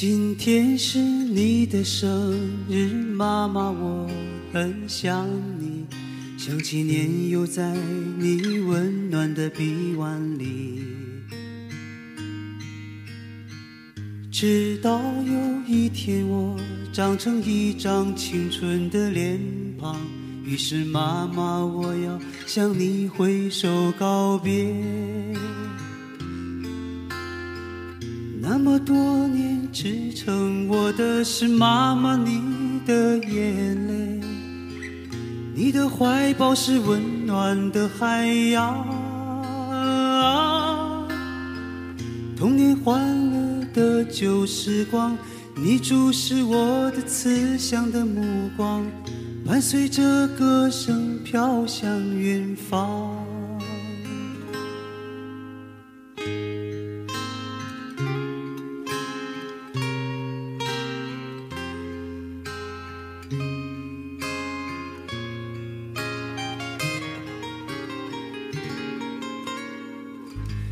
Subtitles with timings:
[0.00, 2.34] 今天是你的生
[2.70, 4.08] 日，妈妈，我
[4.50, 5.84] 很想你，
[6.38, 7.76] 想起年幼在
[8.16, 10.80] 你温暖的臂弯里。
[14.32, 15.34] 直到有
[15.68, 16.58] 一天我
[16.94, 19.38] 长成一张青春的脸
[19.78, 20.00] 庞，
[20.46, 24.74] 于是妈妈，我要向你挥手告别。
[28.42, 29.28] 那么多
[29.72, 34.20] 支撑我的是妈妈你的眼泪，
[35.54, 38.84] 你的怀抱是温暖的海洋，
[42.36, 45.16] 童年欢乐的旧时光，
[45.54, 48.84] 你注视我的慈祥的目光，
[49.46, 53.29] 伴随着歌声飘向远方。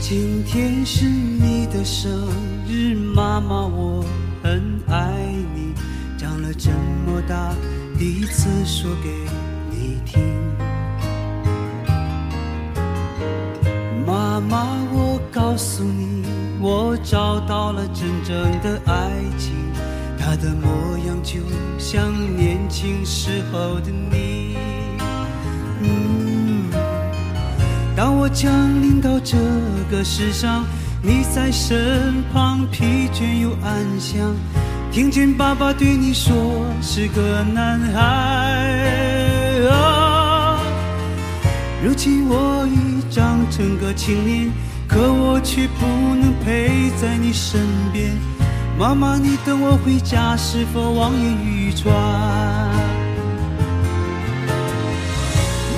[0.00, 2.10] 今天是你的生
[2.66, 4.04] 日，妈妈，我
[4.42, 5.10] 很爱
[5.54, 5.74] 你。
[6.18, 6.70] 长了这
[7.06, 7.54] 么大，
[7.98, 9.08] 第一次说给
[9.70, 10.20] 你听。
[14.06, 16.24] 妈妈，我告诉你，
[16.60, 19.54] 我找到了真正的爱情，
[20.18, 21.40] 它的模样就
[21.78, 24.56] 像年轻时候的你。
[25.82, 26.70] 嗯，
[27.96, 28.52] 当我降
[28.82, 29.38] 临到这
[29.90, 30.64] 个世上，
[31.02, 34.34] 你在身旁，疲倦又安详。
[34.92, 36.34] 听见爸爸对你说
[36.82, 38.00] 是个男孩
[39.70, 40.60] 啊，
[41.82, 44.50] 如今我已长成个青年，
[44.86, 45.86] 可我却不
[46.16, 47.60] 能陪在你身
[47.92, 48.10] 边。
[48.78, 51.94] 妈妈，你等我回家，是否望眼欲穿？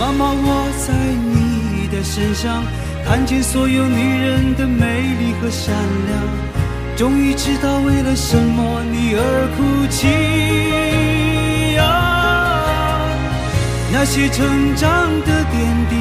[0.00, 2.64] 妈妈，我在你的身上
[3.04, 5.11] 看见所有女人的美
[5.42, 5.74] 和善
[6.06, 6.22] 良。
[6.96, 10.06] 终于知道为了什么你而哭泣
[11.78, 11.82] 啊！
[13.92, 15.60] 那些成长的点
[15.90, 15.91] 滴，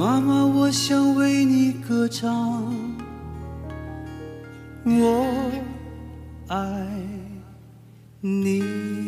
[0.00, 2.74] 妈妈我想为你歌唱
[4.86, 5.26] 我
[6.48, 6.56] 爱
[8.22, 8.99] 你。